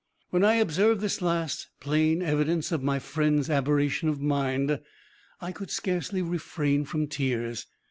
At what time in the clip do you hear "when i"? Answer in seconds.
0.31-0.55